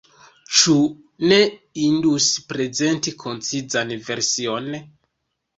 Ĉu 0.59 0.77
ne 1.31 1.37
indus 1.87 2.29
prezenti 2.53 3.13
koncizan 3.25 3.97
version? 4.11 4.73